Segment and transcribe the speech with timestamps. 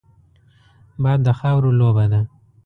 [1.03, 2.21] باد د خاورو لوبه ده